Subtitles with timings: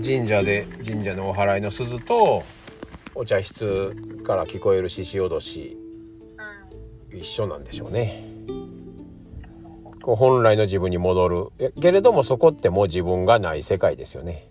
[0.00, 2.42] 神社で神社のお祓いの鈴と
[3.14, 5.76] お茶室から聞こえる獅子おどし
[7.12, 8.24] 一緒なんでしょうね。
[10.02, 11.46] こう本来の自分に戻る
[11.80, 14.48] けれどもそこってもう自分がない世界ですよね。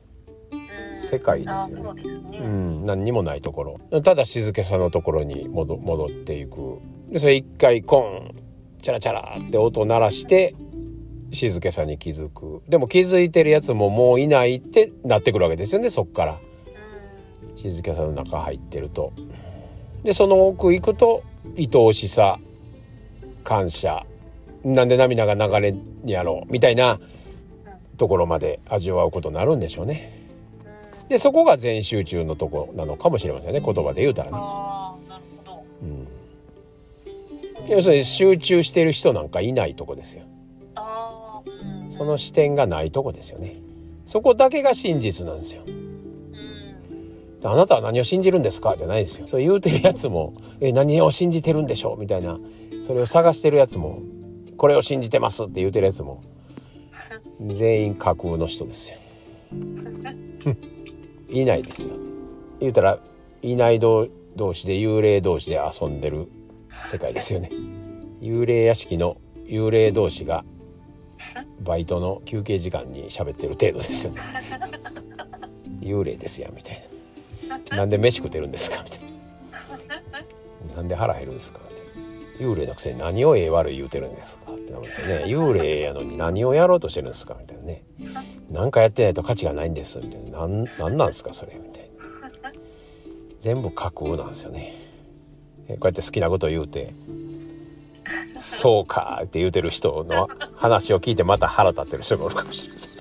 [0.93, 2.03] 世界ですよね。
[2.03, 4.01] うん、何にもないところ。
[4.01, 6.79] ただ静けさのところに戻戻っていく。
[7.09, 8.35] で、それ一回コン、
[8.81, 10.55] チャラチャラって音鳴らして
[11.31, 12.61] 静けさに気づく。
[12.67, 16.39] でも気づいてるやつももういないってなってくるわけですよねそっから。
[17.55, 19.11] 静けさの中入ってると。
[20.03, 21.23] でその奥行くと
[21.57, 22.39] 愛おしさ
[23.43, 24.05] 感謝。
[24.63, 26.99] なんで涙が流れんやろうみたいな
[27.97, 30.13] ところまで味わうことになるんでしょうね。
[31.09, 34.37] でそこが全集中のとこなのかもしれませんね言葉で言うたらね。
[35.83, 36.07] うん。
[37.69, 40.23] 要するに集中してる人なんかいないとこですよ
[41.97, 43.61] その視点がないとこですよね。
[44.05, 45.63] そこだけが真実なんですよ。
[47.43, 48.75] あなたは何を信じるんですか？
[48.77, 49.27] じゃないですよ。
[49.27, 51.99] そう言うてるやつもえ何を信じてるんでしょう？
[51.99, 52.39] みたいな。
[52.81, 54.01] それを探してるやつも
[54.57, 56.23] これを信じてますって言うてるやつも
[57.39, 58.97] 全員架空の人ですよ。
[61.29, 61.93] いないですよ。
[62.59, 62.99] 言うたら
[63.41, 64.07] いない同
[64.53, 66.27] 士で幽霊同士で遊んでる
[66.87, 67.51] 世界ですよね。
[68.21, 70.43] 幽霊屋敷の幽霊同士が
[71.61, 74.21] バイトの休憩時間に喋ってる程度ですよね。
[75.81, 76.87] 幽霊ですやみたい
[77.69, 77.77] な。
[77.77, 78.99] なんで飯食ってるんですかみたい
[80.71, 80.75] な。
[80.75, 82.51] なんで腹減るんですかみたいな。
[82.51, 85.25] 幽霊のくせに何をええ悪い言うてるんですかってなるんですよね。
[85.25, 87.83] 幽霊やのに何をやろうとしてるんですかみたいなね。
[88.51, 90.39] 何かやってないと価値がないんですみたいな。
[90.39, 91.89] なんなんなんですかそれみたい
[92.43, 92.51] な。
[93.39, 94.87] 全部架空なんですよね。
[95.67, 96.93] こうやって好きなことを言うて
[98.37, 102.93] そうかって言うてる人の話を聞いてまた腹立ってる人がおるかもしれません。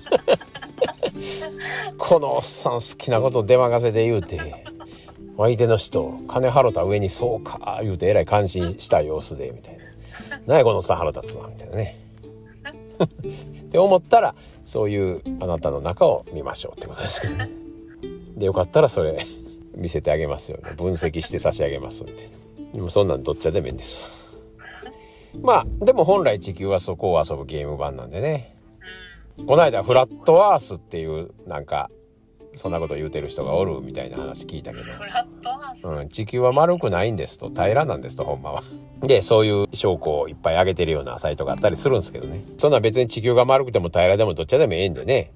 [1.97, 4.65] このおっさん好きなこと出任せで言うて
[5.37, 9.83] 相手の人金払った上にそうか言うてえらい感心した様子でみたいな。
[10.45, 11.99] 何やこのおっさん腹立つわみたいなね。
[13.67, 17.49] って思ったらそういうあなたの中を見ましょうってことですけどね。
[18.35, 19.25] でよかったらそれ
[19.75, 20.71] 見せてあげますよね。
[20.77, 22.31] 分析して差し上げますみたいな。
[22.73, 24.26] でもそんなんどっちでもいいんです。
[25.41, 28.55] まあでも本来地球はそこを遊ぶゲーム版なんでね。
[29.45, 31.91] この間フラットアースっていうなんか
[32.57, 38.63] そんなこと言うてる人がおるみたいな話聞いたけど、うん、地球は丸くないんですと平らなんですとほんまは。
[39.01, 42.43] でそういう証拠をいっぱい上げてるようなサイトがあったりするんですけどね。
[42.57, 45.31] そんな別に地球が丸くても平らでもどっちでもええんでね。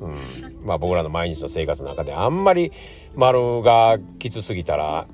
[0.00, 2.72] うん、まあ僕らの毎日の生活の中であんまり
[3.14, 5.06] 丸がきつすぎたら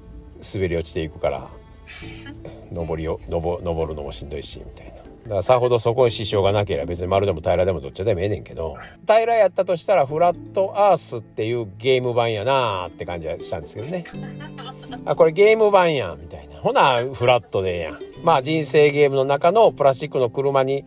[0.55, 1.49] 滑り落ちていくから
[2.73, 5.03] 登りを登登るのもしんどいしみたいな。
[5.23, 8.75] だからさほどそこに支障がなければ別に丸でも平らでもどっちでもええねんけど
[9.07, 14.05] 平らやったとしたらフラットアースっていうゲーム版やなーって感じがしたんですけどね。
[15.05, 16.57] あこれゲーム版やんみたいな。
[16.57, 17.99] ほなフラットでええやん。
[18.25, 20.85] まあ人生ゲームの中のプラスチックの車に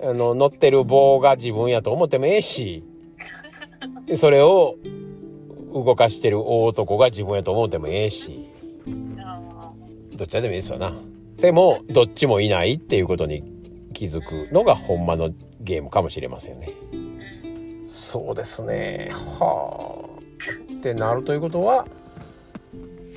[0.00, 2.84] あの乗ってる棒が自分やと思ってもええし
[4.14, 4.76] それを
[5.72, 8.48] 動かしてる大男が自分やと思ってもええし。
[10.14, 10.92] どっちでもいいですわな。
[11.42, 13.42] でもどっちもいないっていうことに
[13.92, 15.30] 気づくのがほんまの
[15.60, 16.72] ゲームかもしれませんね。
[17.88, 19.10] そうですね。
[19.12, 20.72] はあ。
[20.72, 21.84] ってなるということは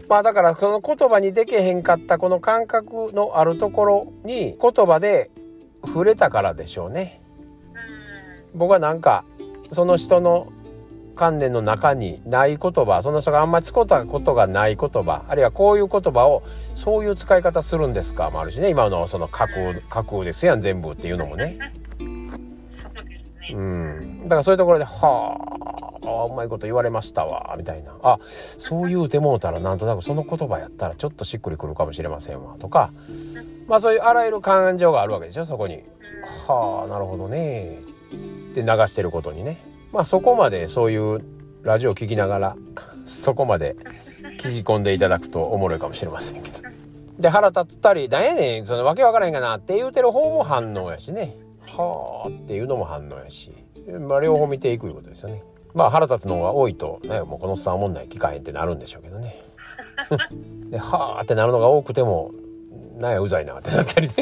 [0.10, 5.30] まあだからその言葉にでけへんかったこの感覚のあるところに言葉で
[5.86, 7.22] 触れたからでしょうね。
[8.56, 9.24] 僕はなんか
[9.70, 10.52] その人の
[11.16, 16.44] 観念の中にない言葉その人があんまり使ったことがない言葉あるいはこういう言葉を
[16.76, 21.58] そういう使い方するんですかもあるしね今のその架空架空ですやん全部っていうのもね。
[23.54, 25.38] うん、だからそういうところで「は
[26.04, 32.92] あうまいこと言われましたわ」みたいな「あそう言うてもうたらなんとなくその言葉やったらちょっとしっくりくるかもしれませんわ」とか
[33.68, 35.84] まあそういうあらゆる感情があるわけでしょそこに。
[36.48, 37.80] はあなるほどね
[38.52, 39.75] って流してることにね。
[39.96, 41.24] まあそこまでそういう
[41.64, 42.58] ラジオを聴きながら
[43.06, 43.78] そこまで
[44.42, 46.60] 聞き込んでいただくとおもろいかもしれませんけど。
[47.18, 53.54] で腹立ったり「なんやねんそのわけわからへんかな」って言うてる方も反応やしね「はあ」っていうのも反応やし、
[53.88, 55.42] まあ、両方見ていくいうことですよね。
[55.74, 59.42] まあ腹立つのが多いと、ね、もうこのおっさんおもんない聞かへんってなるんでしょうけどね。
[60.72, 62.32] ではあってなるのが多くても
[62.98, 64.14] なんやうざいなってなったりね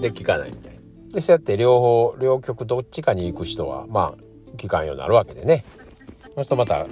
[0.00, 0.80] で聞かないみたいな。
[1.12, 5.64] でそうやって両方両極どっちかに行く人はまあ聞かんようになるわけでね。
[6.22, 6.86] そうするとまた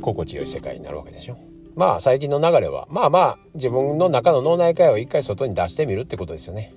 [0.00, 1.36] 心地よい世界になるわけでしょ。
[1.74, 6.74] まあ最近の流れはまあまあ自分の中の脳内会を一回外に出してみるってことですよね。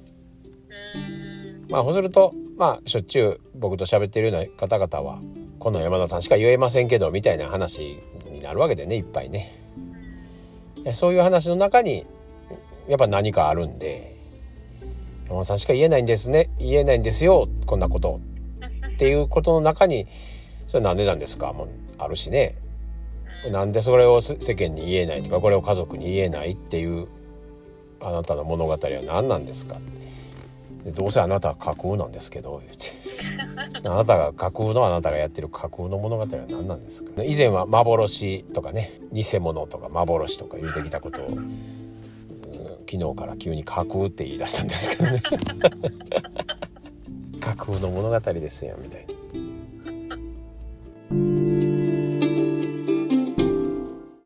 [1.70, 5.20] まあそうするとまあしょっちゅう僕と喋ってるような方々は
[5.60, 8.00] この山田さんしか言えませんけどみたいな話
[8.30, 9.60] になるわけでねいっぱいね。
[10.94, 12.06] そういう話の中に
[12.88, 14.16] やっぱ何かあるんで
[15.28, 18.20] 山田さんしか言えないんですね言えないんですよこんなこと。
[19.02, 20.06] っていうことの中に
[20.68, 21.54] それなんでなんですか？
[21.54, 21.68] も
[21.98, 22.54] あるしね。
[23.52, 27.08] なんでそれを世間に言えないとかこれを家族に言えないっていう
[28.00, 29.78] あなたの物語は何なんですか？
[30.86, 32.92] どうせあなたは架空なんですけど言って。
[33.90, 37.24] あなたが架空のあなたがやってる架空の物語は何なんですか？
[37.24, 41.52] 以前は幻とかね偽物とか幻とか言うてきたことを、うん、
[42.88, 45.24] 昨日から急に架空って言い出したんですけどね
[47.42, 49.11] 架空の物語ですよみたいな。